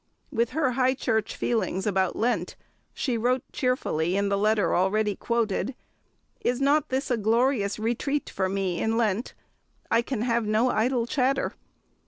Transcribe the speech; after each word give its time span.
With 0.31 0.49
her 0.57 0.71
High 0.71 0.95
Church 0.95 1.35
feelings 1.35 1.85
about 1.85 2.15
Lent, 2.15 2.55
she 2.91 3.19
wrote 3.19 3.43
cheerfully 3.51 4.17
in 4.17 4.29
the 4.29 4.35
letter 4.37 4.75
already 4.75 5.15
quoted, 5.15 5.75
"Is 6.43 6.59
not 6.59 6.89
this 6.89 7.11
a 7.11 7.17
glorious 7.17 7.77
retreat 7.77 8.27
for 8.27 8.49
me 8.49 8.79
in 8.81 8.97
Lent? 8.97 9.35
I 9.91 10.01
can 10.01 10.23
have 10.23 10.47
no 10.47 10.71
idle 10.71 11.05
chatter." 11.05 11.53